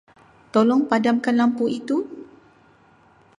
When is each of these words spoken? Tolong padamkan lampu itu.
Tolong 0.53 0.81
padamkan 0.89 1.35
lampu 1.39 1.65
itu. 1.79 1.97